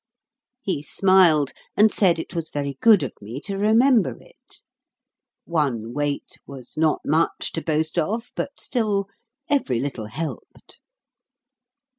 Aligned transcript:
He 0.63 0.81
smiled, 0.81 1.51
and 1.77 1.93
said 1.93 2.17
it 2.17 2.33
was 2.33 2.49
very 2.49 2.75
good 2.81 3.03
of 3.03 3.11
me 3.21 3.39
to 3.41 3.55
remember 3.55 4.17
it. 4.19 4.63
One 5.45 5.93
wait 5.93 6.39
was 6.47 6.75
not 6.75 7.01
much 7.05 7.51
to 7.51 7.61
boast 7.61 7.99
of, 7.99 8.31
but 8.35 8.59
still, 8.59 9.05
every 9.47 9.79
little 9.79 10.05
helped. 10.07 10.79